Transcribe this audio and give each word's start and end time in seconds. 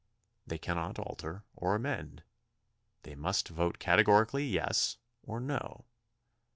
They 0.47 0.57
cannot 0.57 0.97
alter 0.97 1.43
or 1.55 1.75
amend. 1.75 2.23
They 3.03 3.13
must 3.13 3.49
vote 3.49 3.77
categorically 3.77 4.45
"yes" 4.47 4.97
or 5.21 5.39
"no." 5.39 5.85